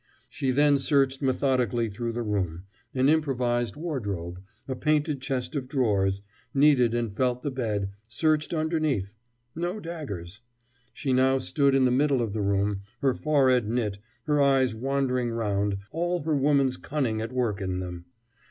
She 0.29 0.49
then 0.49 0.79
searched 0.79 1.21
methodically 1.21 1.87
through 1.87 2.13
the 2.13 2.23
room 2.23 2.63
an 2.95 3.07
improvised 3.07 3.75
wardrobe 3.75 4.41
a 4.67 4.73
painted 4.75 5.21
chest 5.21 5.55
of 5.55 5.67
drawers 5.67 6.23
kneaded 6.55 6.95
and 6.95 7.15
felt 7.15 7.43
the 7.43 7.51
bed, 7.51 7.91
searched 8.09 8.51
underneath 8.51 9.13
no 9.55 9.79
daggers. 9.79 10.41
She 10.91 11.13
now 11.13 11.37
stood 11.37 11.75
in 11.75 11.85
the 11.85 11.91
middle 11.91 12.23
of 12.23 12.33
the 12.33 12.41
room, 12.41 12.81
her 13.01 13.13
forehead 13.13 13.69
knit, 13.69 13.99
her 14.23 14.41
eyes 14.41 14.73
wandering 14.73 15.29
round, 15.29 15.77
all 15.91 16.23
her 16.23 16.35
woman's 16.35 16.77
cunning 16.77 17.21
at 17.21 17.31
work 17.31 17.61
in 17.61 17.79
them. 17.79 18.05